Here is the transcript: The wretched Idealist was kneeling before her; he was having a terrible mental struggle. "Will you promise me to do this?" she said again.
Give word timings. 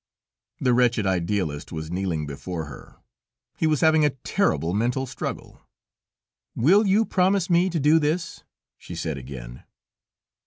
The 0.59 0.73
wretched 0.73 1.05
Idealist 1.05 1.71
was 1.71 1.91
kneeling 1.91 2.25
before 2.25 2.65
her; 2.65 2.95
he 3.57 3.67
was 3.67 3.81
having 3.81 4.03
a 4.03 4.09
terrible 4.09 4.73
mental 4.73 5.05
struggle. 5.05 5.61
"Will 6.55 6.87
you 6.87 7.05
promise 7.05 7.51
me 7.51 7.69
to 7.69 7.79
do 7.79 7.99
this?" 7.99 8.43
she 8.79 8.95
said 8.95 9.19
again. 9.19 9.61